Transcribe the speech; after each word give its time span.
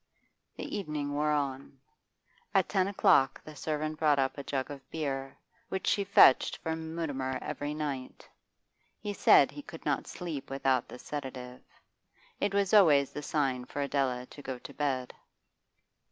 The 0.55 0.75
evening 0.75 1.13
wore 1.13 1.29
on. 1.29 1.77
At 2.55 2.67
ten 2.67 2.87
o'clock 2.87 3.39
the 3.43 3.55
servant 3.55 3.99
brought 3.99 4.17
up 4.17 4.35
a 4.35 4.41
jug 4.43 4.71
of 4.71 4.89
beer, 4.89 5.37
which 5.69 5.85
she 5.85 6.03
fetched 6.03 6.57
for 6.57 6.75
Mutimer 6.75 7.37
every 7.39 7.75
night; 7.75 8.27
he 8.97 9.13
said 9.13 9.51
he 9.51 9.61
could 9.61 9.85
not 9.85 10.07
sleep 10.07 10.49
without 10.49 10.87
this 10.89 11.03
sedative. 11.03 11.61
It 12.39 12.55
was 12.55 12.73
always 12.73 13.11
the 13.13 13.21
sign 13.21 13.65
for 13.65 13.79
Adela 13.83 14.25
to 14.25 14.41
go 14.41 14.57
to 14.57 14.73
bed. 14.73 15.13